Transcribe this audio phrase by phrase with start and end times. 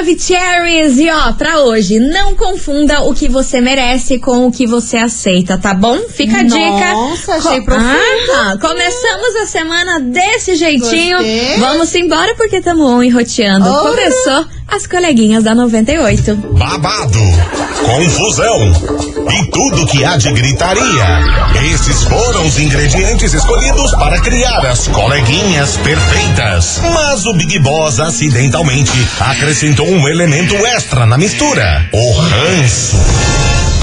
[0.00, 0.98] Maravicheries!
[0.98, 5.58] E ó, pra hoje, não confunda o que você merece com o que você aceita,
[5.58, 5.98] tá bom?
[6.08, 6.92] Fica a dica.
[6.92, 8.32] Nossa, achei profundo.
[8.32, 11.18] Ah, começamos a semana desse jeitinho.
[11.18, 11.58] Gostei.
[11.58, 13.68] Vamos embora porque estamos on e roteando.
[13.68, 16.36] Começou as coleguinhas da 98.
[16.36, 17.18] babado,
[17.84, 18.72] confusão
[19.32, 21.06] e tudo que há de gritaria.
[21.72, 26.80] Esses foram os ingredientes escolhidos para criar as coleguinhas perfeitas.
[26.94, 33.59] Mas o Big Boss acidentalmente acrescentou um elemento extra na mistura: o ranço.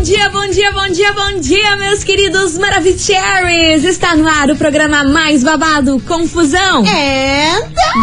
[0.00, 3.84] Bom dia, bom dia, bom dia, bom dia, meus queridos Maravicheries!
[3.84, 6.86] Está no ar o programa mais babado, Confusão.
[6.86, 7.50] É.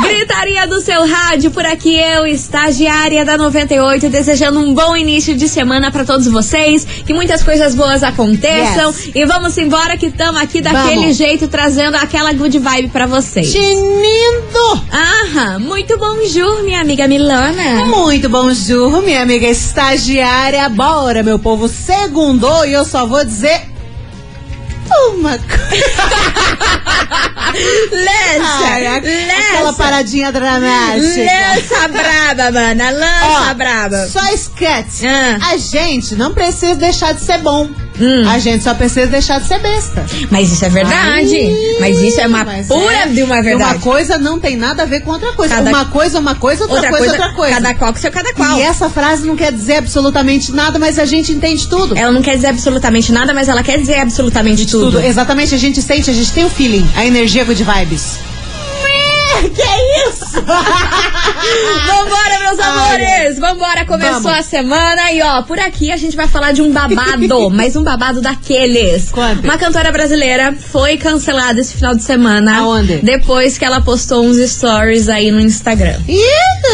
[0.04, 5.50] Gritaria do seu rádio, por aqui eu, estagiária da 98, desejando um bom início de
[5.50, 9.12] semana pra todos vocês, que muitas coisas boas aconteçam Yes.
[9.16, 11.18] e vamos embora que estamos aqui daquele Vamos.
[11.18, 13.52] jeito trazendo aquela good vibe pra vocês.
[13.52, 14.84] Tinindo.
[14.92, 17.86] Aham, muito bom jur, minha amiga Milana.
[17.86, 20.70] Muito bom, Ju, minha amiga estagiária.
[20.70, 21.68] Bora, meu povo.
[21.88, 23.62] Segundou e eu só vou dizer
[25.14, 25.48] uma coisa.
[27.92, 31.22] Lança, Ai, a- Aquela lança, paradinha dramática.
[31.56, 34.08] lança braba, mana, lança Ó, braba.
[34.08, 35.08] Só esquece.
[35.08, 35.38] Ah.
[35.54, 37.70] A gente não precisa deixar de ser bom.
[38.00, 38.28] Hum.
[38.30, 40.06] A gente só precisa deixar de ser besta.
[40.30, 41.36] Mas isso é verdade.
[41.36, 43.08] Ai, mas isso é uma mas pura é.
[43.08, 43.74] de uma verdade.
[43.76, 45.56] Uma coisa não tem nada a ver com outra coisa.
[45.56, 47.56] Cada- Uma coisa, uma coisa, outra, coisa, outra coisa.
[47.56, 48.58] Cada qual com seu cada qual.
[48.58, 51.98] E essa frase não quer dizer absolutamente nada, mas a gente entende tudo.
[51.98, 54.92] Ela não quer dizer absolutamente nada, mas ela quer dizer absolutamente tudo.
[54.92, 55.02] Tudo.
[55.02, 58.20] Exatamente, a gente sente, a gente tem o feeling, a energia good vibes.
[61.88, 63.40] Vambora, meus amores!
[63.40, 64.40] Vambora, começou Vamos.
[64.40, 67.84] a semana e ó, por aqui a gente vai falar de um babado, mas um
[67.84, 69.12] babado daqueles.
[69.12, 69.44] Conte.
[69.44, 72.60] Uma cantora brasileira foi cancelada esse final de semana.
[72.60, 72.98] Aonde?
[72.98, 76.00] Depois que ela postou uns stories aí no Instagram.
[76.08, 76.22] Ih,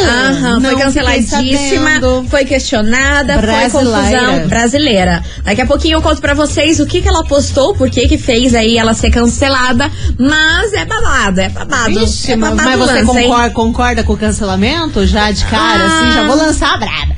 [0.02, 1.90] Aham, foi canceladíssima,
[2.28, 5.24] foi questionada, foi confusão brasileira.
[5.44, 8.18] Daqui a pouquinho eu conto pra vocês o que, que ela postou, por que que
[8.18, 12.00] fez aí ela ser cancelada, mas é babado, é babado.
[12.00, 13.28] Vixe, é babado mas você hein?
[13.28, 15.86] concorda, concorda com o cancelamento já de cara, Ah.
[16.02, 16.12] assim?
[16.14, 17.14] Já vou lançar a braba.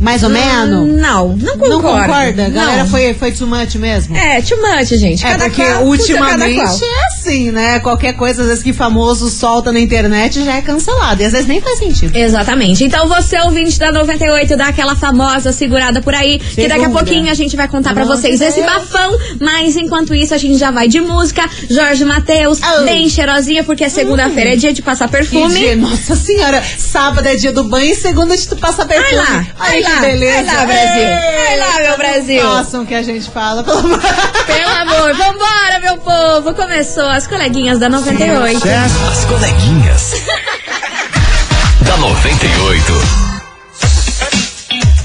[0.00, 0.88] Mais ou menos?
[1.00, 1.68] Não, não concordo.
[1.68, 2.46] Não concorda?
[2.46, 2.90] A galera Não.
[2.90, 4.16] foi, foi too much mesmo?
[4.16, 5.24] É, too much, gente.
[5.24, 6.66] É, Cada porque qual ultimamente qual.
[6.66, 6.78] é
[7.24, 7.78] assim, né?
[7.80, 11.22] Qualquer coisa, às vezes, que famoso solta na internet já é cancelado.
[11.22, 12.14] E às vezes nem faz sentido.
[12.16, 12.84] Exatamente.
[12.84, 17.30] Então você, ouvinte da 98, dá aquela famosa segurada por aí, que daqui a pouquinho
[17.30, 18.72] a gente vai contar amor vocês de esse Deus.
[18.72, 19.16] bafão.
[19.40, 21.48] Mas enquanto isso, a gente já vai de música.
[21.70, 22.84] Jorge Matheus, Oh.
[22.84, 25.54] bem cheirosinha, porque segunda-feira é dia de passar perfume.
[25.58, 29.16] dia, nossa senhora, sábado é dia do banho e segunda de tu passar Vai perfume.
[29.16, 30.42] lá, Ai, vai que lá, beleza.
[30.44, 31.04] vai lá, Brasil.
[31.46, 32.42] Vai lá, meu Brasil.
[32.42, 34.00] Façam o que a gente fala, pelo amor
[34.46, 36.54] Pelo amor, vambora, meu povo.
[36.54, 38.68] Começou as coleguinhas da 98.
[38.68, 40.14] As coleguinhas.
[41.86, 43.33] da 98.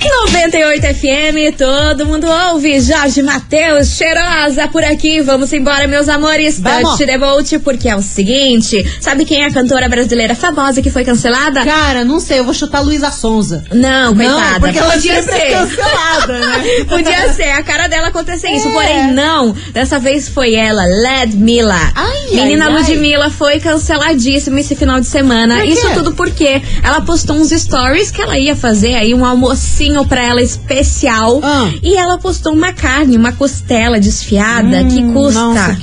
[0.09, 2.79] 98 FM, todo mundo ouve.
[2.81, 5.21] Jorge Matheus, cheirosa por aqui.
[5.21, 6.59] Vamos embora, meus amores.
[6.59, 6.91] Vamos.
[6.97, 10.89] Touch the boat, porque é o seguinte: sabe quem é a cantora brasileira famosa que
[10.89, 11.63] foi cancelada?
[11.63, 13.63] Cara, não sei, eu vou chutar Luísa Sonza.
[13.71, 14.41] Não, coitada.
[14.53, 15.51] Não, porque ela podia ser.
[15.51, 16.63] cancelada, né?
[16.89, 18.71] Podia ser a cara dela acontecer isso, É.
[18.71, 19.53] porém não.
[19.71, 21.91] Dessa vez foi ela, Led Mila.
[21.95, 22.81] Ai, Menina ai, ai.
[22.81, 25.63] Ludmilla foi canceladíssima esse final de semana.
[25.65, 30.21] Isso tudo porque ela postou uns stories que ela ia fazer aí um almocinho pra
[30.25, 31.39] ela especial.
[31.43, 31.71] Ah.
[31.81, 35.77] E ela postou uma carne, uma costela desfiada que Hum, custa nossa,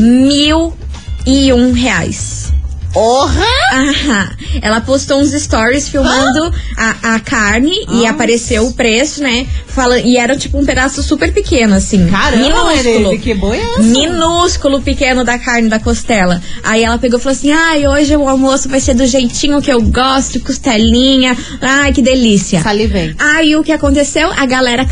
[0.00, 0.72] mil
[1.26, 2.45] e um reais.
[2.96, 3.44] Porra!
[3.74, 4.30] Aham.
[4.62, 8.10] Ela postou uns stories filmando a, a carne e Ah.
[8.10, 9.46] apareceu o preço, né?
[9.66, 12.08] Fala, e era tipo um pedaço super pequeno, assim.
[12.08, 13.12] Caramba, minúsculo.
[13.12, 13.78] ele, que boi é?
[13.82, 16.40] Minúsculo pequeno da carne da costela.
[16.62, 19.70] Aí ela pegou e falou assim: ai, hoje o almoço vai ser do jeitinho que
[19.70, 21.36] eu gosto, costelinha.
[21.60, 22.62] Ai, que delícia.
[22.62, 23.14] Salivei.
[23.18, 24.32] Aí o que aconteceu?
[24.34, 24.86] A galera.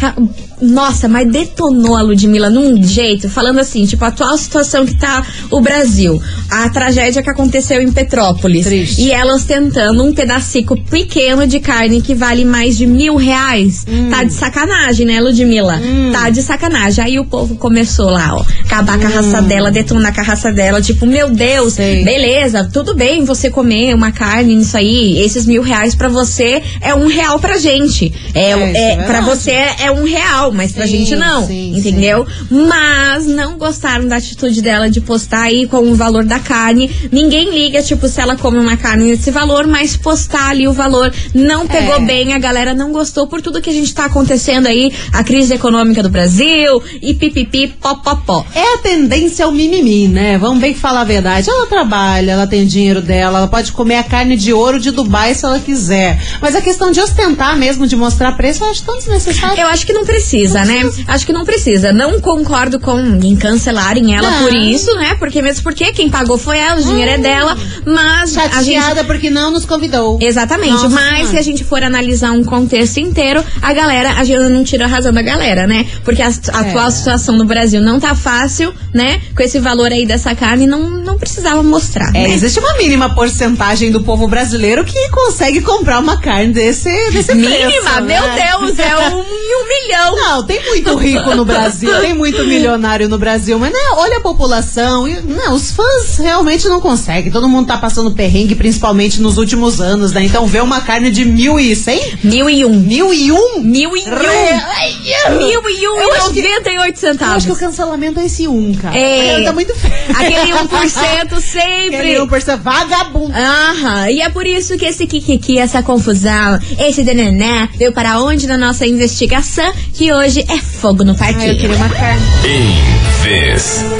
[0.61, 5.25] Nossa, mas detonou a Ludmilla num jeito, falando assim, tipo, a atual situação que tá
[5.51, 6.21] o Brasil.
[6.51, 8.65] A tragédia que aconteceu em Petrópolis.
[8.67, 9.01] Triste.
[9.03, 13.85] E ela ostentando um pedacico pequeno de carne que vale mais de mil reais.
[13.89, 14.11] Hum.
[14.11, 15.81] Tá de sacanagem, né, Ludmilla?
[16.13, 17.05] Tá de sacanagem.
[17.05, 20.81] Aí o povo começou lá, ó, acabar a raça dela, detonar a raça dela.
[20.81, 21.77] Tipo, meu Deus, Hum.
[21.77, 22.05] Sei.
[22.05, 25.19] beleza, tudo bem você comer uma carne nisso aí.
[25.21, 28.13] Esses mil reais pra você é um real pra gente.
[28.35, 29.27] É, É, é, é pra verdade.
[29.27, 32.27] você é um real legal, mas pra Sim, gente não, sim, entendeu?
[32.51, 36.91] Mas não gostaram da atitude dela de postar aí com o valor da carne.
[37.11, 41.13] Ninguém liga, tipo, se ela come uma carne nesse valor, mas postar ali o valor
[41.35, 42.01] não pegou É.
[42.01, 45.55] bem, a galera não gostou por tudo que a gente tá acontecendo aí, a crise
[45.55, 48.47] econômica do Brasil e pipipi, pó, pó, pó.
[48.55, 50.39] É a tendência ao mimimi, né?
[50.39, 51.49] Vamos que falar a verdade.
[51.51, 55.35] Ela trabalha, ela tem dinheiro dela, ela pode comer a carne de ouro de Dubai
[55.35, 56.19] se ela quiser.
[56.41, 59.61] Mas a questão de ostentar mesmo, de mostrar preço, eu acho tão desnecessário.
[59.61, 60.34] Eu acho que não precisa,
[60.65, 60.83] né?
[61.07, 61.93] Acho que não precisa.
[61.93, 64.43] Não concordo com em cancelarem ela Não.
[64.43, 65.15] por isso, né?
[65.19, 69.05] Porque mesmo porque quem pagou foi ela, o dinheiro é dela, mas a gente Chateada
[69.05, 70.19] porque não nos convidou.
[70.21, 71.27] Exatamente, Nossa mas Senhora.
[71.29, 74.89] se a gente for analisar um contexto inteiro, a galera, a gente não tira a
[74.89, 75.87] razão da galera, né?
[76.05, 79.21] Porque a, a atual situação no Brasil não tá fácil, né?
[79.37, 82.09] Com esse valor aí dessa carne, não, não precisava mostrar.
[82.11, 82.31] É, né?
[82.31, 87.55] existe uma mínima porcentagem do povo brasileiro que consegue comprar uma carne desse, desse Mínima,
[87.55, 88.51] preço, meu né?
[88.51, 90.24] Deus, é um, um milhão.
[90.25, 94.21] Não, tem muito rico no Brasil, tem muito milionário no Brasil, mas né, olha a
[94.21, 97.31] população, e, não, os fãs realmente não conseguem.
[97.31, 100.25] Todo mundo tá passando perrengue, principalmente nos últimos anos, né?
[100.25, 102.01] Então ver uma carne de mil e cem?
[102.23, 102.81] Mil e um.
[102.81, 103.61] Mil e um?
[103.61, 105.37] Mil e um.
[105.37, 107.37] Mil e um Eu e acho que- noventa e oito Eu centavos.
[107.37, 108.97] acho que o cancelamento é esse um, cara.
[108.97, 109.43] É.
[109.45, 109.95] Tá muito feio.
[110.11, 111.97] Aquele 1% sempre.
[111.97, 113.33] Aquele 1% vagabundo.
[113.35, 118.47] Aham, e é por isso que esse kikiki, essa confusão, esse denené veio para onde
[118.47, 121.57] na nossa investigação, que hoje é fogo no Ai, eu parquinho.
[121.59, 122.23] queria uma carne.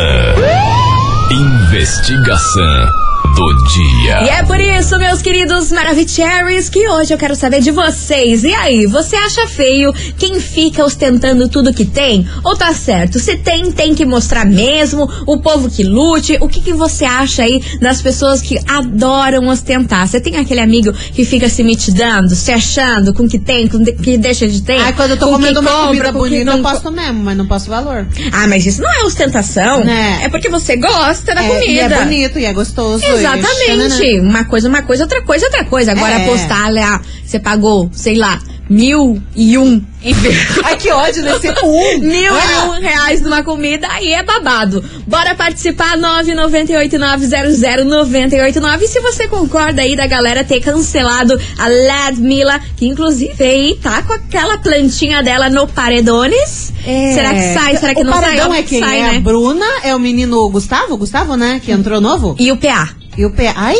[1.32, 4.24] Investigação do dia.
[4.24, 8.44] E é por isso, meus queridos Maravicheries, que hoje eu quero saber de vocês.
[8.44, 12.28] E aí, você acha feio quem fica ostentando tudo que tem?
[12.44, 13.20] Ou tá certo?
[13.20, 16.38] Se tem, tem que mostrar mesmo, o povo que lute.
[16.42, 20.08] O que, que você acha aí das pessoas que adoram ostentar?
[20.08, 23.78] Você tem aquele amigo que fica se mitidando, se achando com o que tem, com
[23.78, 24.80] o que deixa de ter?
[24.80, 27.38] Ai, quando eu tô com comendo uma compra, comida com bonita, não posto mesmo, mas
[27.38, 28.08] não posso valor.
[28.32, 29.84] Ah, mas isso não é ostentação.
[29.84, 30.20] Né?
[30.24, 31.72] É porque você gosta da É, comida.
[31.72, 33.04] E é bonito, e é gostoso.
[33.20, 34.20] Exatamente.
[34.20, 35.92] Uma coisa, uma coisa, outra coisa, outra coisa.
[35.92, 36.24] Agora É.
[36.24, 38.40] apostar lá, você pagou, sei lá,
[38.70, 39.84] mil e um.
[40.64, 42.00] Ai, que ódio desse um.
[42.00, 42.66] Mil e Ah.
[42.70, 44.82] um reais numa comida, aí é babado.
[45.08, 48.82] Bora participar, 998900989.
[48.84, 54.02] E se você concorda aí da galera ter cancelado a Ladmila, que inclusive aí tá
[54.04, 56.72] com aquela plantinha dela no Paredones.
[56.86, 57.14] É.
[57.14, 57.76] Será que sai?
[57.78, 58.22] Será que o não sai?
[58.22, 58.80] paredão Óbvio é que quem?
[58.80, 59.20] sai, é a né?
[59.20, 61.60] Bruna, é o menino Gustavo, Gustavo, né?
[61.64, 62.36] Que entrou novo.
[62.40, 62.90] E o PA?
[63.18, 63.52] E o pé.
[63.54, 63.76] Ai!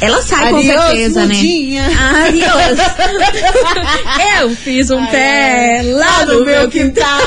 [0.00, 1.88] Ela sai com Adiós, certeza, mudinha.
[1.88, 1.96] né?
[2.26, 2.78] Adiós.
[4.40, 7.20] Eu fiz um pé lá no meu quintal.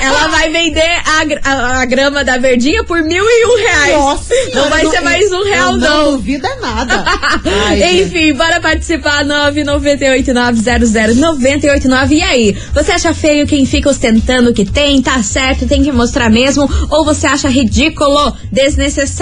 [0.00, 3.94] Ela vai vender a, a- a grama da verdinha por mil e um reais.
[3.96, 6.04] Nossa não vai ser mais um real, não.
[6.04, 7.04] Não duvida nada.
[7.66, 8.02] Ai, gente.
[8.02, 12.10] Enfim, bora participar 998900989.
[12.10, 15.00] E aí, você acha feio quem fica ostentando o que tem?
[15.02, 16.68] Tá certo, tem que mostrar mesmo?
[16.90, 19.14] Ou você acha ridículo, desnecessário?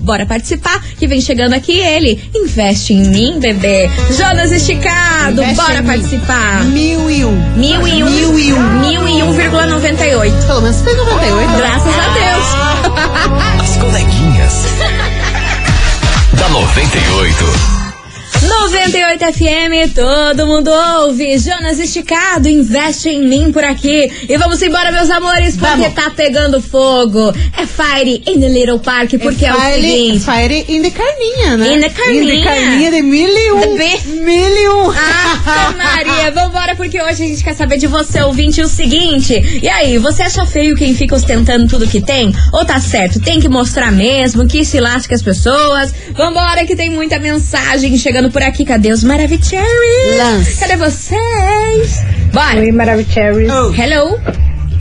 [0.00, 2.22] Bora participar, que vem chegando aqui ele.
[2.34, 3.88] Investe em mim, bebê.
[4.16, 5.84] Jonas Esticado, Investe bora em
[6.34, 6.64] participar.
[6.64, 7.36] Mil e um.
[7.56, 8.10] Mil e um.
[8.10, 8.80] Mil e um.
[8.80, 10.46] Mil e um vírgula noventa e oito.
[10.46, 11.46] Pelo menos tem 98.
[11.46, 11.56] né?
[11.56, 13.62] Graças a Deus.
[13.62, 14.66] As coleguinhas.
[16.38, 17.83] da 98.
[18.42, 21.38] 98 FM, todo mundo ouve.
[21.38, 24.10] Jonas Esticado, investe em mim por aqui.
[24.28, 25.94] E vamos embora, meus amores, porque Vamos.
[25.94, 27.32] tá pegando fogo.
[27.56, 30.24] É Fire in the Little Park, porque é, o Fire, seguinte.
[30.24, 31.74] Fire in the carninha, né?
[31.74, 32.34] In the carninha.
[32.34, 33.74] In the carninha de mil e um.
[34.24, 34.90] Mil e um.
[34.90, 39.34] Ah, Maria, vambora, porque hoje a gente quer saber de você, ouvinte, o seguinte.
[39.62, 42.34] E aí, você acha feio quem fica ostentando tudo que tem?
[42.52, 45.94] Ou tá certo, tem que mostrar mesmo, que se lasque as pessoas?
[46.12, 48.64] Vambora, que tem muita mensagem chegando por aqui.
[48.64, 50.18] Cadê os Maravicheries?
[50.18, 50.60] Lance.
[50.60, 52.04] Cadê vocês?
[52.32, 52.60] Bora.
[52.60, 53.48] Oi, Maravicherry.
[53.50, 53.72] Oh.
[53.74, 54.20] Hello.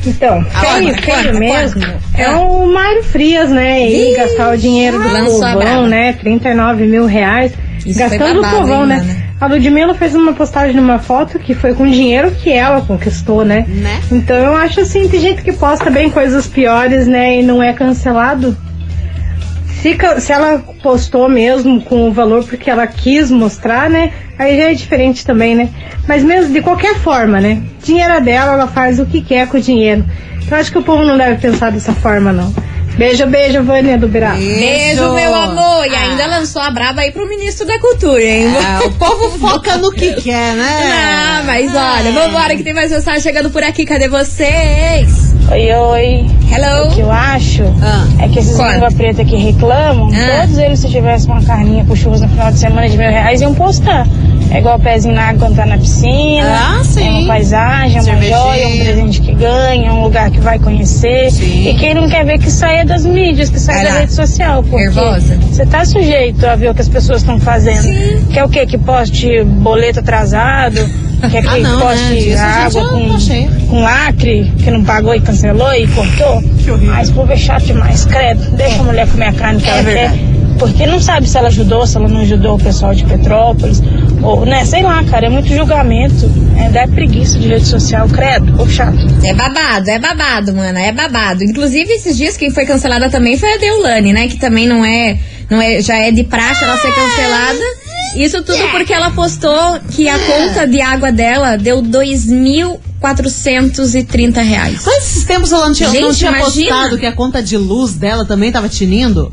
[0.05, 1.81] Então, feio, feio mesmo.
[2.17, 3.87] É o Mário Frias, né?
[3.87, 6.13] E Ih, gastar o dinheiro do povão, né?
[6.13, 7.53] 39 mil reais.
[7.85, 8.97] Isso gastando o babado, povão, hein, né?
[8.97, 9.23] mana?
[9.39, 13.65] A Ludmilla fez uma postagem numa foto que foi com dinheiro que ela conquistou, né?
[13.67, 14.01] Né?
[14.09, 17.39] Então eu acho assim, tem gente que posta bem coisas piores, né?
[17.39, 18.55] E não é cancelado.
[19.83, 24.13] Se, se ela postou mesmo com o valor porque ela quis mostrar, né?
[24.39, 25.67] Aí já é diferente também, né?
[26.07, 27.61] Mas mesmo de qualquer forma, né?
[27.83, 30.05] Dinheiro é dela, ela faz o que quer com o dinheiro.
[30.41, 32.55] Então acho que o povo não deve pensar dessa forma, não.
[32.97, 34.35] Beijo, beijo, Vânia do Birá.
[34.35, 35.85] Beijo, meu amor.
[35.85, 35.99] E Ah.
[35.99, 38.47] ainda lançou a braba aí pro ministro da Cultura, hein?
[38.65, 40.91] Ah, o povo foca no que quer, né?
[40.93, 43.83] Ah, mas olha, vambora que tem mais mensagem chegando por aqui.
[43.85, 45.32] Cadê vocês?
[45.51, 46.25] Oi, oi.
[46.51, 46.87] Hello.
[46.87, 48.05] O que eu acho Ah.
[48.19, 50.41] é que esses língua preta que reclamam, Ah.
[50.41, 53.41] todos eles, se tivesse uma carninha com churros no final de semana de mil reais,
[53.41, 54.07] iam postar.
[54.53, 56.45] É igual pezinho na água quando tá na piscina.
[56.79, 57.07] Ah, sim.
[57.07, 58.37] É uma paisagem, é uma Cervejinha.
[58.37, 61.31] joia, é um presente que ganha, é um lugar que vai conhecer.
[61.31, 61.69] Sim.
[61.69, 64.61] E quem não quer ver que saia das mídias, que saia Vai da rede social.
[64.61, 65.35] Porque Nervosa.
[65.49, 68.27] você tá sujeito a ver o que as pessoas estão fazendo.
[68.31, 68.65] Quer o quê?
[68.67, 70.87] Que poste boleto atrasado?
[71.31, 71.85] Quer que Ah, não, né?
[71.85, 76.43] poste gente água com, com lacre, que não pagou e cancelou e cortou?
[76.63, 76.93] Que horrível.
[76.93, 78.51] Ah, esse povo é chato demais, credo.
[78.57, 80.17] Deixa a mulher comer a carne que É ela verdade.
[80.19, 80.32] quer.
[80.59, 83.81] Porque não sabe se ela ajudou, se ela não ajudou o pessoal de Petrópolis.
[84.21, 86.29] Ou, né, sei lá, cara, é muito julgamento.
[86.57, 88.97] É, dá preguiça de rede social, credo, povo chato.
[89.23, 91.43] É babado, é babado, mana, é babado.
[91.43, 94.27] Inclusive, esses dias quem foi cancelada também foi a Deulane, né?
[94.27, 95.17] Que também não é,
[95.49, 97.83] não é, já é de praxe ela ser cancelada.
[98.15, 104.83] Isso tudo porque ela postou que a conta de água dela deu 2.430 reais.
[104.85, 106.69] Mas esses tempos ela não tinha, não Gente, tinha imagina.
[106.69, 109.31] postado que a conta de luz dela também tava tinindo?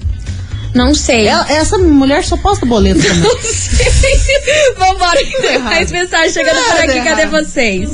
[0.75, 1.27] Não sei.
[1.27, 3.19] Ela- essa mulher só posta boleto também.
[3.21, 4.17] Não sei.
[4.79, 7.01] Vambora, que tem mais mensagem chegando por Nada aqui.
[7.01, 7.31] Cadê errado.
[7.45, 7.91] vocês?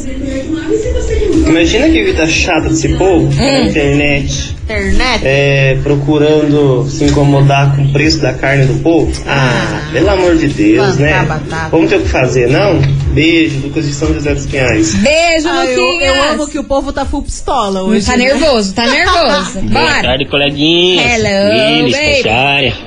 [1.47, 5.21] Imagina que vida chata desse povo na internet, Internet.
[5.25, 9.11] é, procurando se incomodar com o preço da carne do povo.
[9.27, 11.25] Ah, pelo amor de Deus, né?
[11.27, 11.69] Batata.
[11.71, 12.81] Vamos ter o que fazer, não?
[13.15, 14.95] Beijo, Lucas de São José dos Pinhais.
[14.97, 16.17] Beijo, Ah, eu, Luquinhas.
[16.17, 18.05] eu amo que o povo tá full pistola hoje.
[18.05, 18.25] Tá né?
[18.25, 19.61] nervoso, tá nervoso.
[19.71, 20.03] Boa Bora.
[20.03, 21.07] tarde, coleguinhas.
[21.23, 21.97] Hello, Willis,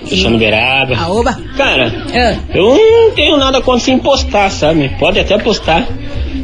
[0.05, 0.95] Cristiano Beraba.
[0.99, 1.39] Ah, oba.
[1.57, 2.35] Cara, Ah.
[2.53, 4.89] eu não tenho nada contra se impostar, sabe?
[4.99, 5.87] Pode até postar.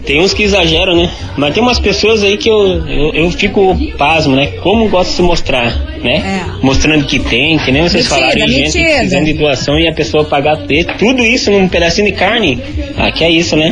[0.05, 1.11] Tem uns que exageram, né?
[1.35, 4.47] Mas tem umas pessoas aí que eu, eu, eu fico pasmo, né?
[4.61, 5.71] Como gosta de se mostrar,
[6.03, 6.43] né?
[6.43, 6.65] É.
[6.65, 8.97] Mostrando que tem, que nem vocês Mentira, falaram, de gente mentira.
[8.97, 10.57] precisando de doação e a pessoa pagar
[10.99, 12.61] tudo isso num pedacinho de carne.
[12.97, 13.71] Ah, que é isso, né?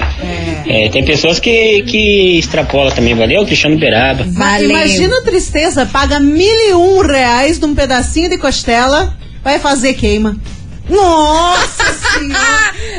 [0.68, 3.46] É, tem pessoas que, que extrapolam também, valeu?
[3.46, 4.26] Cristiano Beraba.
[4.28, 4.70] Valeu.
[4.70, 10.36] Imagina a tristeza, paga mil e um reais num pedacinho de costela, vai fazer queima.
[10.90, 12.03] Nossa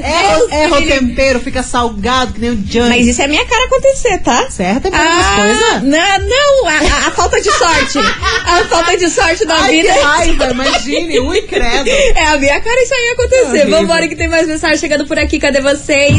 [0.02, 0.98] É, erra o livre.
[0.98, 2.88] tempero, fica salgado que nem o Johnny.
[2.90, 4.50] Mas isso é minha cara acontecer, tá?
[4.50, 5.82] Certo, é Ah, coisas?
[5.82, 7.98] Não, não, a, a- falta de sorte.
[7.98, 9.92] A falta de sorte da Ai, vida.
[9.92, 11.88] que raiva, imagine, ui, credo.
[11.90, 13.46] É a minha cara isso aí acontecer.
[13.62, 13.70] Horrível.
[13.80, 15.38] Vambora que tem mais mensagem chegando por aqui.
[15.38, 16.16] Cadê vocês?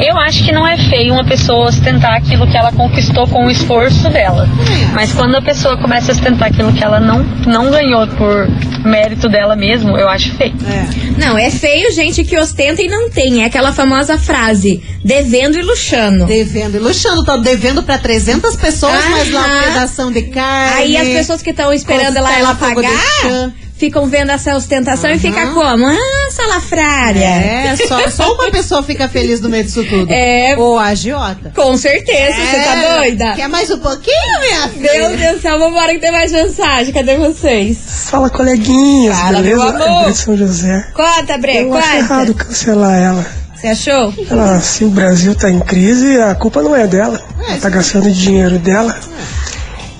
[0.00, 3.50] Eu acho que não é feio uma pessoa ostentar aquilo que ela conquistou com o
[3.50, 4.48] esforço dela.
[4.94, 8.48] Mas quando a pessoa começa a ostentar aquilo que ela não, não ganhou por
[8.84, 10.54] mérito dela mesmo, eu acho feio.
[10.66, 11.20] É.
[11.20, 13.42] Não, é feio gente que ostenta e não tem.
[13.42, 16.26] É aquela famosa frase, devendo e luxando.
[16.26, 19.62] Devendo e luxando, tá devendo pra 300 pessoas, mas lá um Aham.
[19.64, 20.76] pedação de carne.
[20.76, 23.52] Aí as pessoas que estão esperando ela, ela pagar.
[23.80, 25.86] Ficam vendo essa ostentação e fica como?
[25.86, 27.24] Ah, salafrária.
[27.24, 30.12] É, só, só uma pessoa fica feliz no meio disso tudo.
[30.12, 30.54] É.
[30.58, 31.50] Ou a agiota.
[31.56, 32.96] Com certeza, você tá É.
[32.98, 33.32] doida?
[33.34, 35.08] Quer mais um pouquinho, minha filha?
[35.08, 36.92] Meu Deus do céu, vambora que tem mais mensagem.
[36.92, 37.78] Cadê vocês?
[38.10, 39.72] Fala, coleguinhas, Fala, beleza?
[39.72, 40.08] meu amor.
[40.08, 40.86] É de São José.
[40.94, 42.44] Conta, Bre, Eu acho errado conta.
[42.44, 43.26] cancelar ela.
[43.56, 44.14] Você achou?
[44.30, 44.60] ela.
[44.60, 47.20] Se o Brasil tá em crise, a culpa não é dela.
[47.48, 48.94] Ela tá gastando dinheiro dela.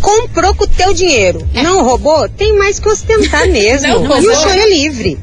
[0.00, 1.46] comprou com o teu dinheiro.
[1.54, 2.28] Não roubou?
[2.28, 3.88] Tem mais que ostentar mesmo.
[3.88, 4.18] Não e roubou.
[4.18, 5.18] o choro é livre.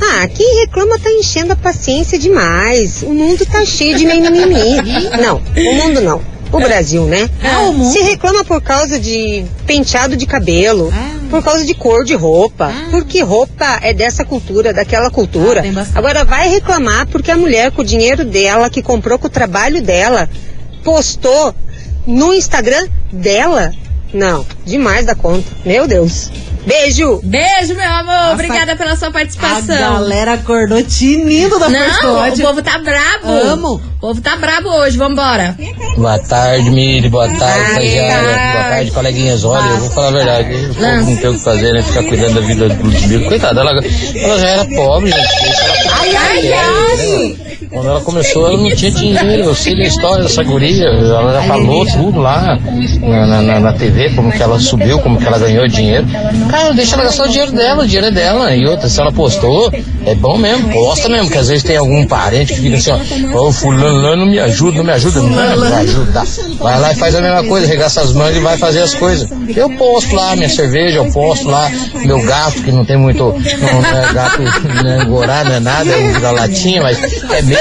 [0.00, 3.02] Ah, quem reclama tá enchendo a paciência demais.
[3.02, 4.76] O mundo tá cheio de mimimi.
[5.20, 6.22] Não, o mundo não.
[6.50, 7.28] O Brasil, né?
[7.72, 7.92] Mundo.
[7.92, 11.10] Se reclama por causa de penteado de cabelo, Ah.
[11.28, 15.62] por causa de cor de roupa, porque roupa é dessa cultura, daquela cultura.
[15.76, 15.86] Ah.
[15.94, 19.82] Agora vai reclamar porque a mulher com o dinheiro dela, que comprou com o trabalho
[19.82, 20.28] dela,
[20.82, 21.54] postou
[22.06, 23.72] no Instagram dela?
[24.14, 25.46] Não, demais da conta.
[25.66, 26.30] Meu Deus.
[26.68, 27.20] Beijo!
[27.24, 28.34] Beijo, meu amor.
[28.34, 29.74] Obrigada pela sua A participação.
[29.78, 33.26] galera acordou tinindo da Não, o povo tá brabo.
[33.26, 33.74] Amo.
[33.96, 35.56] O povo tá brabo hoje, vambora.
[35.96, 37.08] Boa tarde, Miri.
[37.08, 38.52] Boa tarde, estagiária.
[38.52, 39.44] Boa tarde, coleguinhas.
[39.44, 40.54] Olha, eu vou falar a verdade.
[40.54, 41.82] O povo não tem o que fazer, né?
[41.82, 43.28] Ficar cuidando da vida dos bichos.
[43.28, 45.26] Coitada, ela, ela já era pobre, gente.
[45.90, 47.47] Ai, ai, ai.
[47.70, 49.42] Quando ela começou, ela não tinha dinheiro.
[49.44, 50.86] Eu sei da história dessa guria.
[50.86, 52.56] Ela já falou tudo lá
[53.00, 56.06] na, na, na- na TV, como que ela subiu, como que ela ganhou dinheiro.
[56.48, 58.54] Cara, deixa ela gastar o dinheiro dela, o dinheiro é dela.
[58.54, 59.72] E outra, se ela postou,
[60.08, 62.90] é bom mesmo, posta mesmo, porque às vezes tem algum parente que fica assim,
[63.32, 66.24] ó, ô fulano lá não me ajuda, não me ajuda, não me ajuda.
[66.58, 69.28] Vai lá e faz a mesma coisa, regaça as mãos e vai fazer as coisas.
[69.54, 71.70] Eu posto lá minha cerveja, eu posto lá
[72.04, 75.96] meu gato, que não tem muito, não é gato né, gorá, não é nada, é
[75.96, 76.98] um da latinha, mas
[77.30, 77.58] é meu.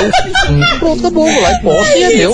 [0.79, 2.33] Pronto, acabou, vou lá e posto e é meu.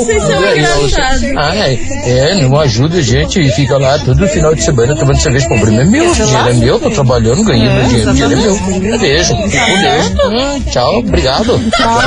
[1.38, 5.20] Ah, é, é, não ajuda a gente e fica lá todo final de semana tomando
[5.20, 5.46] cerveja.
[5.48, 8.34] O problema é meu, o dinheiro é meu, tô trabalhando, ganhei meu dinheiro, o dinheiro
[8.34, 9.00] é meu.
[9.00, 10.03] Beijo, fico com Deus.
[10.12, 11.60] Hum, tchau, obrigado.
[11.72, 12.00] Tchau.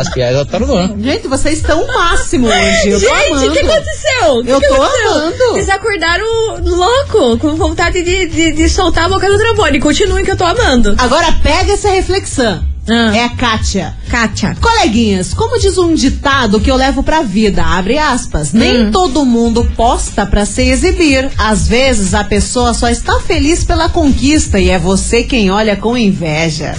[0.00, 0.90] As piadas tá no ar.
[0.98, 2.88] Gente, vocês estão o máximo hoje.
[2.90, 4.36] Eu Gente, o que aconteceu?
[4.38, 5.10] O que Eu que tô aconteceu?
[5.12, 5.36] amando.
[5.52, 6.26] Vocês acordaram
[6.64, 9.80] louco, com vontade de, de, de soltar a boca do trombone.
[9.80, 10.94] Continuem que eu tô amando.
[10.98, 12.71] Agora pega essa reflexão.
[12.88, 13.16] Ah.
[13.16, 13.94] É a Kátia.
[14.10, 14.56] Kátia.
[14.60, 19.70] Coleguinhas, como diz um ditado que eu levo pra vida, abre aspas, nem todo mundo
[19.76, 21.30] posta pra se exibir.
[21.38, 25.96] Às vezes a pessoa só está feliz pela conquista e é você quem olha com
[25.96, 26.74] inveja.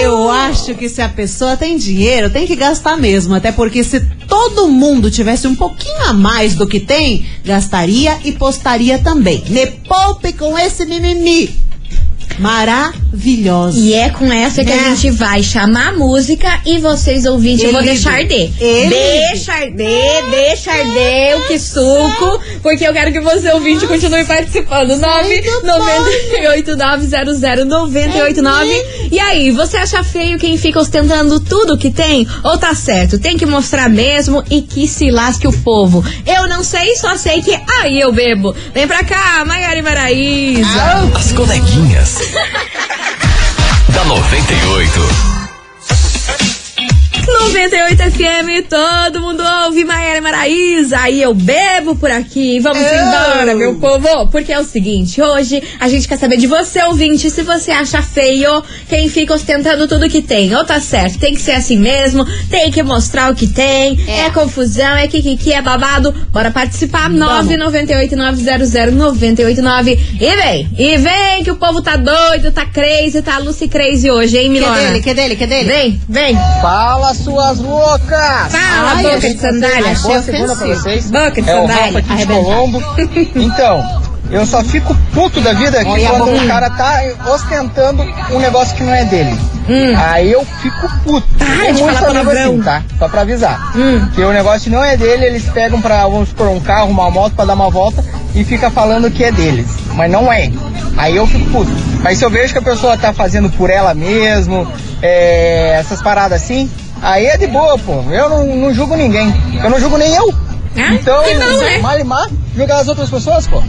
[0.00, 3.34] Eu acho que se a pessoa tem dinheiro, tem que gastar mesmo.
[3.34, 8.32] Até porque se todo mundo tivesse um pouquinho a mais do que tem, gastaria e
[8.32, 9.44] postaria também.
[9.48, 11.64] Me poupe com esse mimimi.
[12.38, 13.78] Maravilhoso.
[13.78, 14.84] E é com essa que a É.
[14.90, 18.50] gente vai chamar a música e vocês ouvintes, eu vou deixar arder.
[18.58, 24.94] Deixa arder, deixa arder o que suco, porque eu quero que você ouvinte continue participando.
[27.34, 28.84] 998900989.
[29.10, 32.26] E aí, você acha feio quem fica ostentando tudo que tem?
[32.42, 33.18] Ou tá certo?
[33.18, 36.04] Tem que mostrar mesmo e que se lasque o povo.
[36.26, 38.54] Eu não sei, só sei que aí eu bebo.
[38.72, 40.68] Vem pra cá, Maiara e Maraísa.
[41.14, 42.18] As coleguinhas.
[43.88, 45.43] da 98.
[47.38, 50.98] 98 FM, todo mundo ouve Maíra Maraíza.
[51.00, 52.60] Aí eu bebo por aqui.
[52.60, 52.94] Vamos Eu.
[52.94, 54.28] embora, meu povo.
[54.28, 58.00] Porque é o seguinte, hoje a gente quer saber de você, ouvinte, se você acha
[58.02, 60.54] feio quem fica ostentando tudo que tem.
[60.54, 63.98] Ou tá certo, tem que ser assim mesmo, tem que mostrar o que tem.
[64.06, 66.12] É, confusão, é kikiki, é babado.
[66.32, 67.10] Bora participar.
[67.10, 69.98] 998-900-989.
[70.20, 74.36] E vem, e vem que o povo tá doido, tá crazy, tá Lucy crazy hoje,
[74.38, 74.76] hein, Que Milona?
[74.76, 75.64] dele, que dele, que dele?
[75.68, 76.34] Vem, vem.
[76.62, 78.52] Fala, suas loucas!
[78.52, 79.90] Fala, Ai, boca de sandália.
[79.92, 80.82] achei Boa segunda pra ofensivo.
[80.82, 81.10] vocês.
[81.10, 81.98] Boca de é o sandália.
[81.98, 82.26] Aqui de.
[82.26, 82.82] Colombo.
[83.34, 87.00] Então, eu só fico puto da vida que Olha quando o cara tá
[87.32, 89.38] ostentando um negócio que não é dele.
[90.10, 91.26] Aí eu fico puto.
[91.38, 91.72] Para Hum.
[91.72, 92.52] de muito falar amigo palavrão.
[92.54, 92.82] assim, tá?
[92.98, 93.72] Só pra avisar.
[93.76, 94.08] Hum.
[94.14, 97.34] Que o negócio não é dele, eles pegam pra, vamos supor, um carro, uma moto
[97.34, 99.66] pra dar uma volta e fica falando que é deles.
[99.94, 100.50] Mas não é.
[100.96, 101.70] Aí eu fico puto.
[102.02, 104.66] Mas se eu vejo que a pessoa tá fazendo por ela mesmo,
[105.00, 106.70] é, essas paradas assim,
[107.04, 108.02] aí é de boa, pô.
[108.10, 109.32] Eu não, não julgo ninguém.
[109.62, 110.34] Eu não julgo nem eu.
[110.76, 111.78] Ah, então, né?
[111.78, 113.62] mal e mal, julgar as outras pessoas, pô.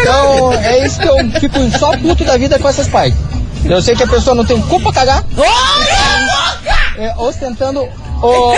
[0.00, 3.18] então, é isso que eu fico só puto da vida com essas partes.
[3.64, 5.24] Eu sei que a pessoa não tem culpa cagar.
[6.98, 7.88] É, ostentando
[8.22, 8.52] o,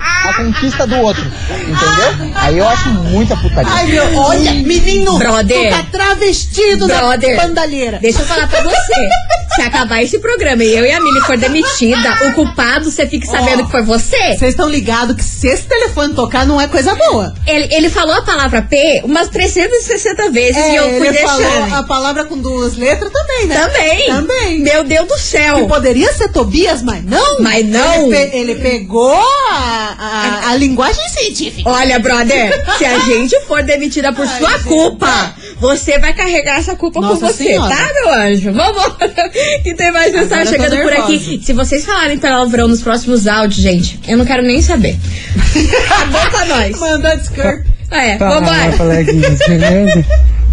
[0.00, 1.24] a conquista do outro.
[1.50, 2.32] Entendeu?
[2.34, 3.70] Aí eu acho muita putaria.
[3.70, 5.72] Ai, meu, olha, menino, Brother.
[5.72, 7.36] tu tá travestido Brother.
[7.36, 7.98] da bandalheira.
[8.00, 9.08] Deixa eu falar pra você.
[9.54, 13.26] Se acabar esse programa e eu e a Mili for demitida, o culpado, você fique
[13.26, 13.64] sabendo Ó.
[13.66, 14.16] que foi você.
[14.36, 17.34] Vocês estão ligados que se esse telefone tocar não é coisa boa.
[17.46, 21.42] Ele, ele falou a palavra P umas 360 vezes e eu fui É, ele falou
[21.42, 21.74] deixando.
[21.74, 23.56] a palavra com duas letras também, né?
[23.66, 24.06] Também.
[24.06, 24.58] Também.
[24.60, 25.66] Meu Deus do Que céu.
[25.66, 27.40] poderia ser Tobias, mas não.
[27.40, 28.12] Mas não.
[28.12, 29.12] Ele, pe- ele pegou
[29.50, 31.68] a, a, a linguagem científica.
[31.68, 34.64] Olha, brother, se a gente for demitida por Ai, sua gente.
[34.64, 37.74] culpa, você vai carregar essa culpa Nossa com você, Senhora.
[37.74, 38.52] tá, meu anjo?
[38.52, 39.30] Vambora,
[39.62, 41.40] que tem mais mensagem chegando por aqui.
[41.42, 44.98] Se vocês falarem palavrão nos próximos áudios, gente, eu não quero nem saber.
[45.86, 46.78] Acabou pra nós.
[46.80, 47.66] Mandou skirt.
[47.92, 48.72] É, Fala, vambora.
[48.76, 50.04] coleguinhas, beleza?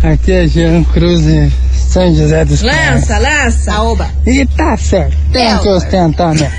[0.04, 3.02] Aqui é Jean Cruz de São José dos Pinhais.
[3.08, 3.74] Lança, lança.
[3.74, 4.10] Aoba.
[4.28, 6.52] E tá certo, tem que ostentar, né?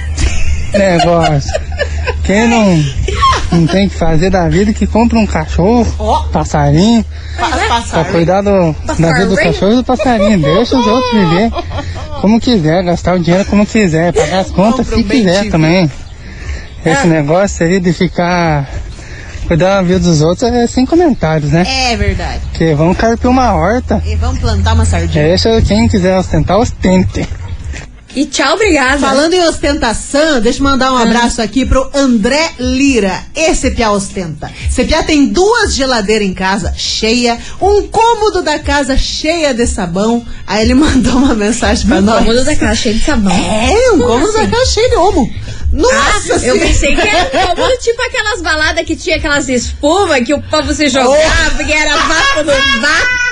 [0.73, 1.51] Negócio.
[2.25, 2.85] Quem não,
[3.53, 6.23] não tem que fazer da vida que compra um cachorro, Ó.
[6.33, 7.05] passarinho,
[7.69, 8.05] passar.
[8.07, 10.39] cuidar do, da vida do cachorro e do passarinho.
[10.39, 11.51] Deixa os outros viver
[12.21, 15.91] como quiser, gastar o dinheiro como quiser, pagar as contas se quiser também.
[16.85, 18.69] Esse negócio aí de ficar
[19.47, 21.65] cuidar da vida dos outros é sem comentários, né?
[21.67, 22.41] É verdade.
[22.51, 24.01] Porque vamos carpir uma horta.
[24.07, 25.25] E vamos plantar uma sardinha.
[25.25, 27.29] Deixa quem quiser ostentar, ostente.
[28.15, 28.99] E tchau, obrigada.
[28.99, 31.03] Falando em ostentação, deixa eu mandar um Ah.
[31.03, 33.23] abraço aqui pro André Lira.
[33.37, 34.51] Esse piá ostenta.
[34.69, 40.27] Esse piá tem duas geladeiras em casa, cheia, um cômodo da casa cheia de sabão.
[40.45, 42.19] Aí ele mandou uma mensagem pra Um nós.
[42.19, 43.33] cômodo da casa cheio de sabão.
[43.33, 44.51] É, um Como cômodo da assim?
[44.51, 45.35] casa cheio de homo.
[45.73, 50.19] Nossa Ah, eu pensei que era um cômodo tipo aquelas baladas que tinha aquelas espumas
[50.27, 53.30] que o povo se jogava, que era vapo no vapo.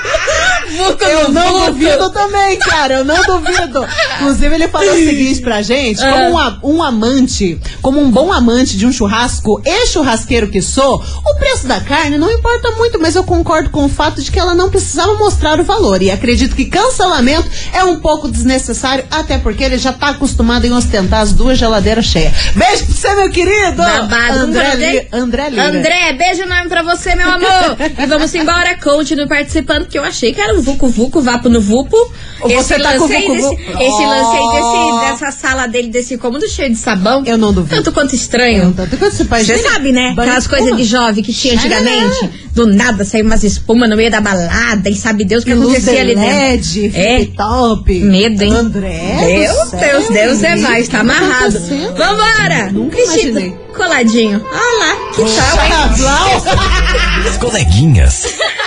[1.01, 3.87] Eu não duvido também, cara, eu não duvido.
[4.17, 6.13] Inclusive, ele falou o seguinte pra gente: Ah.
[6.61, 11.03] como um, um amante, como um bom amante de um churrasco e churrasqueiro que sou,
[11.25, 14.39] o preço da carne não importa muito, mas eu concordo com o fato de que
[14.39, 16.03] ela não precisava mostrar o valor.
[16.03, 20.73] E acredito que cancelamento é um pouco desnecessário, até porque ele já tá acostumado em
[20.73, 22.33] ostentar as duas geladeiras cheias.
[22.55, 23.77] Beijo pra você, meu querido!
[23.77, 25.69] Babado, André, André, Li- André Lira.
[25.69, 27.77] André, beijo enorme pra você, meu amor.
[27.99, 31.61] e vamos embora, continue participando, que eu achei que era um Vucu Vucu, Vapo no
[31.61, 31.97] Vupo.
[32.43, 33.61] Você tá com Vucu desse, Vucu?
[33.83, 37.23] esse lance aí desse, dessa sala dele, desse cômodo cheio de sabão.
[37.27, 37.77] Eu não duvido.
[37.77, 38.73] Tanto quanto estranho.
[38.77, 40.13] Tanto quanto você faz Você dele, sabe, né?
[40.15, 41.81] banho Aquelas coisas de jovem que tinha Xarará.
[41.81, 42.49] antigamente.
[42.55, 46.01] Do nada saiu umas espumas no meio da balada e sabe Deus o que acontecia
[46.01, 47.01] ali LED, dentro.
[47.01, 47.17] É.
[47.19, 47.99] flip top.
[48.01, 48.53] Medo, hein?
[48.53, 49.49] André.
[49.71, 51.59] Céu, Deus, Deus é mais, tá que amarrado.
[51.97, 52.73] Vambora!
[52.73, 53.57] Nunca Vestido imaginei.
[53.77, 54.45] coladinho.
[54.51, 57.29] Olha lá, que tal, hein?
[57.29, 58.27] As coleguinhas.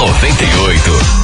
[0.00, 1.23] da 98.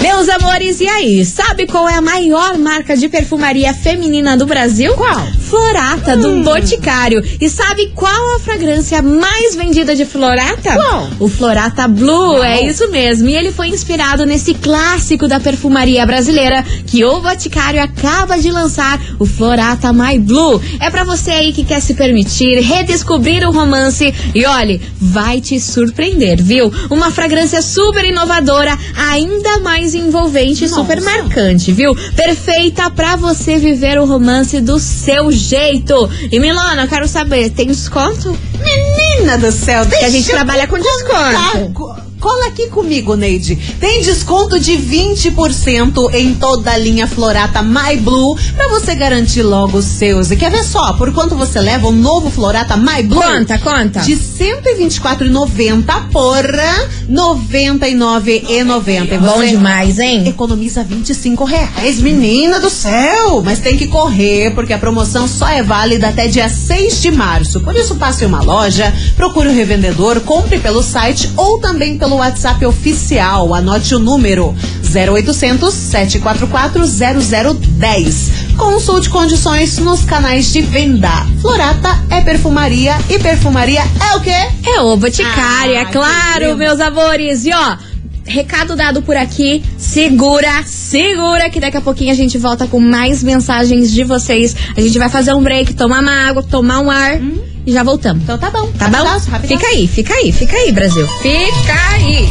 [0.01, 1.25] Meus amores, e aí?
[1.25, 4.93] Sabe qual é a maior marca de perfumaria feminina do Brasil?
[4.95, 5.27] Qual?
[5.49, 7.23] Florata, do Boticário.
[7.39, 10.73] E sabe qual a fragrância mais vendida de Florata?
[10.73, 11.09] Qual?
[11.19, 13.29] O Florata Blue, é isso mesmo.
[13.29, 18.99] E ele foi inspirado nesse clássico da perfumaria brasileira que o Boticário acaba de lançar,
[19.19, 20.59] o Florata My Blue.
[20.79, 25.59] É pra você aí que quer se permitir redescobrir o romance e olhe, vai te
[25.59, 26.73] surpreender, viu?
[26.89, 31.95] Uma fragrância super inovadora, ainda mais envolvente e super marcante, viu?
[32.15, 36.09] Perfeita pra você viver o romance do seu jeito.
[36.31, 38.35] E Milona, eu quero saber, tem desconto?
[38.59, 42.04] Menina do céu, deixa a gente trabalha com desconto.
[42.25, 43.55] Co- Cola aqui comigo, Neide.
[43.79, 49.77] Tem desconto de 20% em toda a linha Florata My Blue pra você garantir logo
[49.77, 50.31] os seus.
[50.31, 53.21] E quer ver só por quanto você leva o novo Florata My Blue?
[53.21, 53.99] Conta, conta.
[54.01, 59.13] De R$ 124,90 por R$ 99,90.
[59.13, 60.27] E Bom demais, hein?
[60.27, 63.41] Economiza 25 reais, menina do céu!
[63.45, 67.61] Mas tem que correr, porque a promoção só é válida até dia 6 de março.
[67.61, 72.14] Por isso, passe em uma loja, procure o revendedor, compre pelo site ou também pelo
[72.17, 73.53] WhatsApp oficial.
[73.53, 78.31] Anote o número 0800 744 0010.
[78.57, 81.09] Consulte condições nos canais de venda.
[81.41, 84.69] Florata é perfumaria e perfumaria é o quê?
[84.69, 87.45] É o Boticário, Ah, é claro, meus amores.
[87.45, 87.77] E ó,
[88.25, 89.63] recado dado por aqui.
[89.77, 94.55] Segura, segura que daqui a pouquinho a gente volta com mais mensagens de vocês.
[94.75, 97.19] A gente vai fazer um break, tomar uma água, tomar um ar
[97.65, 98.23] e já voltamos.
[98.23, 98.71] Então tá bom.
[98.73, 98.97] Tá bom?
[98.97, 99.59] Rapidaço, rapidaço.
[99.59, 101.07] Fica aí, fica aí, fica aí, Brasil.
[101.21, 102.29] Fica aí.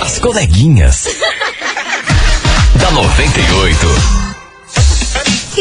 [0.00, 1.06] As coleguinhas.
[2.80, 4.29] da 98.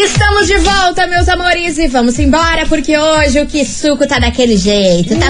[0.01, 4.55] Estamos de volta, meus amores, e vamos embora, porque hoje o que suco tá daquele
[4.55, 5.27] jeito, tá.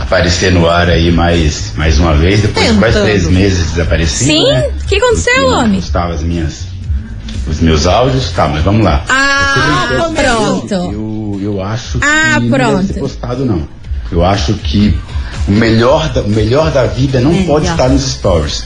[0.00, 3.04] aparecer no ar aí mais, mais uma vez, depois de quase Tentando.
[3.04, 4.30] três meses desaparecido.
[4.32, 4.44] Sim?
[4.52, 4.68] né?
[4.82, 5.80] O que aconteceu, não homem?
[5.80, 6.66] postava as minhas,
[7.46, 9.04] os meus áudios, tá, mas vamos lá.
[9.08, 10.72] Ah, pronto.
[10.74, 12.76] Eu, eu acho Ah, que não pronto.
[12.78, 13.68] deve ser postado, não.
[14.10, 14.96] Eu acho que
[15.46, 17.46] o melhor da, o melhor da vida não Melhor.
[17.46, 18.64] pode estar nos stories.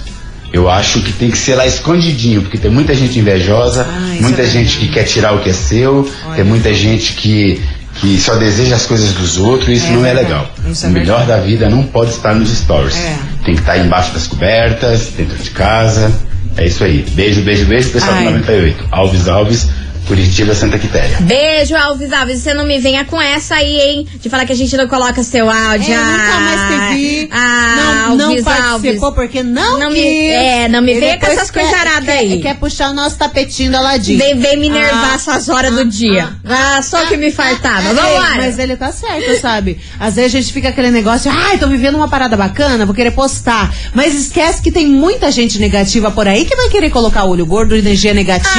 [0.53, 4.43] Eu acho que tem que ser lá escondidinho, porque tem muita gente invejosa, Ah, muita
[4.43, 7.61] é gente que quer tirar o que é seu, tem muita gente que,
[8.01, 10.51] que só deseja as coisas dos outros, e isso É não é legal.
[10.67, 12.97] é o melhor da vida não pode estar nos stories.
[12.97, 13.17] É.
[13.45, 16.11] Tem que estar embaixo das cobertas, dentro de casa.
[16.57, 17.05] É isso aí.
[17.13, 18.25] Beijo, beijo, beijo, pessoal Ai.
[18.25, 18.85] do 98.
[18.91, 19.69] Alves Alves,
[20.17, 21.17] Curitiba, Santa Quitéria.
[21.23, 22.41] Beijo, Alves Alves.
[22.41, 24.07] Você não me venha com essa aí, hein?
[24.21, 25.95] De falar que a gente não coloca seu áudio.
[25.95, 27.29] É, nunca mais te vi.
[27.33, 29.15] Ah, não, não Alves participou Alves.
[29.15, 30.33] porque não, Não me- quis.
[30.35, 32.43] é, não me E venha com essas coisaradas aí.
[32.43, 34.19] Quer puxar o nosso tapetinho da ladinha.
[34.19, 36.29] Vem, vem me nervar Ah, essas horas do dia.
[36.45, 37.89] Ah, só que me faltava.
[37.89, 38.35] É, Vambora.
[38.37, 39.81] Mas ele tá certo, sabe?
[39.99, 43.13] Às vezes a gente fica aquele negócio, ai, tô vivendo uma parada bacana, vou querer
[43.13, 43.75] postar.
[43.95, 47.75] Mas esquece que tem muita gente negativa por aí que vai querer colocar olho gordo,
[47.75, 48.53] energia negativa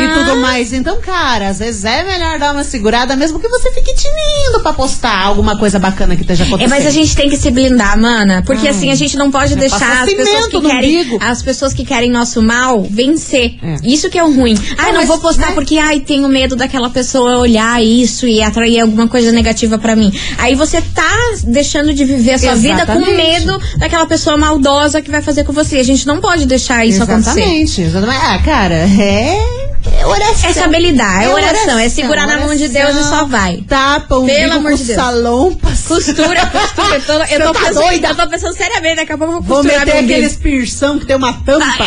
[0.00, 0.61] e tudo mais.
[0.70, 4.72] Então, cara, às vezes é melhor dar uma segurada, mesmo que você fique tinindo pra
[4.72, 6.70] postar alguma coisa bacana que esteja É, acontecendo.
[6.70, 8.42] mas a gente tem que se blindar, mana.
[8.46, 8.70] Porque Hum.
[8.70, 11.00] assim, a gente não pode É deixar as pessoas que querem.
[11.00, 11.18] umbigo.
[11.22, 13.54] As pessoas que querem nosso mal vencer.
[13.62, 13.76] É.
[13.82, 14.54] Isso que é o ruim.
[14.76, 15.52] Ai, não mas, vou postar né?
[15.54, 20.12] porque ai, tenho medo daquela pessoa olhar isso e atrair alguma coisa negativa pra mim.
[20.38, 21.10] Aí você tá
[21.44, 23.16] deixando de viver a sua vida com Exatamente.
[23.16, 25.78] medo daquela pessoa maldosa que vai fazer com você.
[25.78, 27.40] A gente não pode deixar isso acontecer.
[27.40, 28.20] Exatamente, exatamente.
[28.22, 29.61] Ah, cara, é.
[29.90, 30.50] É oração.
[30.50, 33.58] É saber lidar, é oração, é segurar na mão de Deus e só vai.
[33.68, 34.96] Tapa um Pelo amor de Deus.
[34.96, 36.94] salão, Costura, costura.
[36.96, 38.08] Eu tô, eu tô tá pensando, doida?
[38.08, 40.18] eu tô pensando seriamente, daqui a pouco eu vou Vou costurar meter meu umbigo.
[40.20, 41.84] aqueles piercão que tem uma tampa.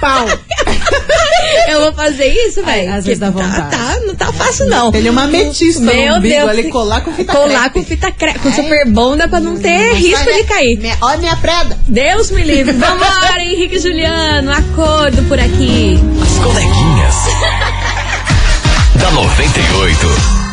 [0.00, 0.26] Pau.
[1.68, 2.92] Eu vou fazer isso, velho.
[2.94, 3.70] às vezes dá Porque vontade.
[3.70, 4.92] Tá, tá, não tá fácil, não.
[4.94, 6.48] Ele é uma ametista no Meu umbigo Deus.
[6.50, 7.72] ali, colar com fita Colar crepe.
[7.80, 10.78] com fita crepe, com super bonda pra não ter Não risco sai, de cair.
[10.78, 11.78] Minha, olha minha preda.
[11.88, 12.72] Deus me livre.
[12.72, 14.52] Vambora, Henrique e Juliano.
[14.52, 15.98] Acordo por aqui.
[16.22, 17.14] As coleguinhas.
[19.00, 20.43] da 98.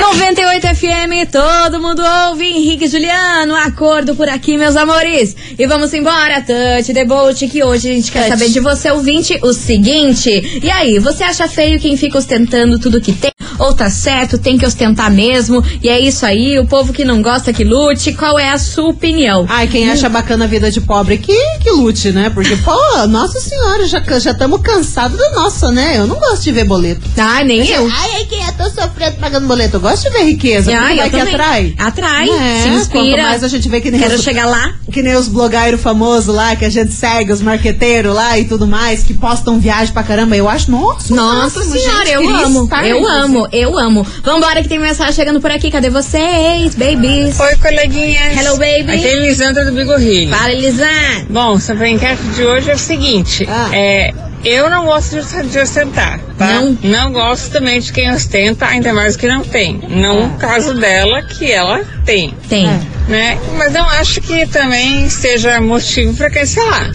[0.00, 2.44] 98 FM, todo mundo ouve.
[2.44, 5.36] Henrique e Juliano, acordo por aqui, meus amores.
[5.58, 8.38] E vamos embora, Touch Debolt, que hoje a gente quer Touch.
[8.38, 10.60] saber de você, ouvinte, o seguinte.
[10.62, 13.29] E aí, você acha feio quem fica ostentando tudo que tem?
[13.60, 15.62] Ou tá certo, tem que ostentar mesmo?
[15.82, 18.12] E é isso aí, o povo que não gosta que lute.
[18.14, 19.44] Qual é a sua opinião?
[19.48, 22.30] Ai, quem acha bacana a vida de pobre que, que lute, né?
[22.30, 25.98] Porque, pô, nossa senhora, já estamos cansados da nossa, né?
[25.98, 27.02] Eu não gosto de ver boleto.
[27.16, 27.86] Ai, nem eu.
[27.86, 28.52] Ai, ai, quem é?
[28.52, 29.76] Tô sofrendo pagando boleto.
[29.76, 30.72] Eu gosto de ver riqueza.
[30.74, 31.34] Ah, porque eu vai que também.
[31.34, 31.74] atrai.
[31.78, 33.02] Atrai, É, se inspira.
[33.04, 34.74] Quanto mais a gente vê que nem Quero os, chegar lá.
[34.90, 38.66] que nem os blogueiros famosos lá, que a gente segue, os marqueteiros lá e tudo
[38.66, 40.36] mais, que postam viagem pra caramba.
[40.36, 44.06] Eu acho, nossa, Nossa máximo, senhora, gente, eu amo, eu amo, eu amo.
[44.22, 45.70] Vambora que tem mensagem chegando por aqui.
[45.70, 47.38] Cadê vocês, babies?
[47.38, 48.36] Oi, coleguinhas.
[48.36, 48.92] Hello, baby.
[48.92, 50.30] Aqui é Elisandra do Bigorrilho.
[50.30, 51.26] Fala, Elisandra.
[51.28, 53.46] Bom, sobre a enquete de hoje é o seguinte.
[53.48, 53.70] Ah.
[53.72, 54.12] É,
[54.44, 56.46] eu não gosto de, ostentar, tá?
[56.46, 56.78] Não?
[56.82, 59.82] Não gosto também de quem ostenta, ainda mais que não tem.
[59.88, 62.34] Não o caso dela, que ela tem.
[62.48, 62.66] Tem.
[63.06, 63.38] Né?
[63.56, 66.92] Mas não acho que também seja motivo para cancelar.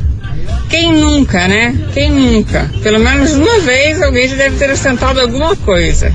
[0.70, 1.76] Quem nunca, né?
[1.94, 2.70] Quem nunca?
[2.82, 6.14] Pelo menos uma vez alguém já deve ter ostentado alguma coisa.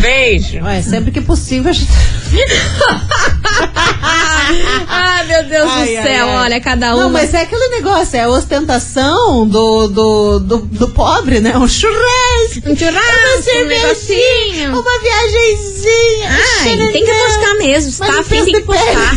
[0.00, 0.58] Beijo.
[0.64, 1.90] Ué, sempre que possível a gente...
[4.88, 6.36] Ai, meu Deus Ai, do ai, céu, ai.
[6.44, 7.00] olha, cada um.
[7.00, 11.56] Não, mas é aquele negócio, é a ostentação do, do, do, do pobre, né?
[11.56, 12.31] Um churrasco.
[12.66, 14.70] Um churrasco, uma um negocinho.
[14.80, 16.30] uma viagenzinha.
[16.60, 17.92] Ai, tem que postar mesmo.
[17.92, 19.16] Se Mas tá afim, tem que postar.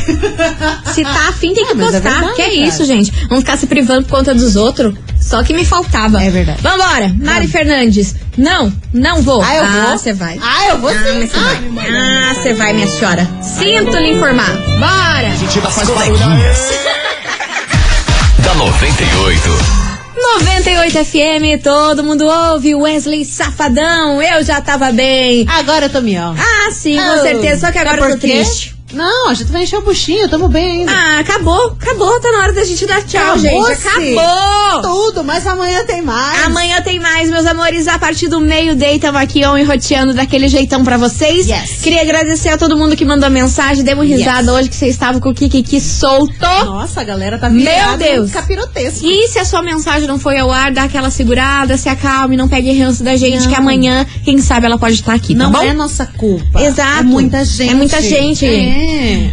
[0.94, 2.00] Se tá afim, tem que é postar.
[2.00, 2.56] verdade, que é cara.
[2.56, 3.12] isso, gente?
[3.28, 4.94] Vamos ficar se privando por conta dos outros?
[5.22, 6.24] Só que me faltava.
[6.24, 6.62] É verdade.
[6.62, 7.14] Vambora.
[7.18, 8.16] Mari Fernandes.
[8.38, 9.42] Não, não vou.
[9.42, 9.98] Ah, eu vou.
[9.98, 10.40] você vai.
[10.42, 10.98] Ah, eu vou sim.
[11.20, 11.90] mas você vai.
[11.90, 13.30] Ah, você vai, minha senhora.
[13.42, 14.52] Sinto lhe informar.
[14.80, 15.28] Bora.
[15.28, 16.70] As coleguinhas.
[18.44, 19.85] da 98.
[20.16, 22.74] 98 FM, todo mundo ouve.
[22.74, 25.46] Wesley Safadão, eu já tava bem.
[25.50, 26.36] Agora eu tô mião.
[26.38, 27.66] Ah, sim, com Oh, certeza.
[27.68, 28.75] Só que agora eu tô triste.
[28.96, 30.92] Não, a gente vai encher o buchinho, tamo bem ainda.
[30.92, 33.88] Ah, acabou, acabou, tá na hora da gente dar tchau, Acabou, gente.
[33.88, 34.82] Acabou!
[34.82, 36.46] Tudo, mas amanhã tem mais.
[36.46, 37.88] Amanhã tem mais, meus amores.
[37.88, 41.48] A partir do meio-day, tamo aqui on e roteando daquele jeitão pra vocês.
[41.48, 41.82] Yes.
[41.82, 43.84] Queria agradecer a todo mundo que mandou mensagem.
[43.84, 46.34] Demos risada hoje que vocês estavam com o Kikiki solto.
[46.40, 48.32] Nossa, a galera tá Meu Deus.
[48.32, 49.06] capirotesco.
[49.06, 52.48] E se a sua mensagem não foi ao ar, dá aquela segurada, se acalme, não
[52.48, 53.50] pegue ranço da gente, Não.
[53.50, 55.62] que amanhã, quem sabe, ela pode estar aqui, tá Não bom?
[55.62, 56.62] é nossa culpa.
[56.62, 57.00] Exato.
[57.00, 57.72] É muita gente.
[57.72, 58.46] É muita gente.
[58.46, 58.85] É.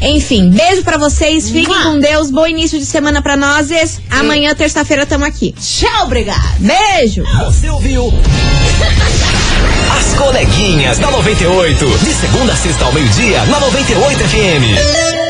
[0.02, 1.82] Enfim, beijo pra vocês, fiquem Mua.
[1.82, 3.70] com Deus, bom início de semana pra nós.
[4.10, 5.54] Amanhã, terça-feira, tamo aqui.
[5.60, 6.58] Tchau, obrigado.
[6.58, 7.22] Beijo!
[7.44, 8.12] Você ouviu?
[9.98, 11.86] As coleguinhas da 98.
[11.98, 15.21] De segunda a sexta ao meio-dia, na 98 FM.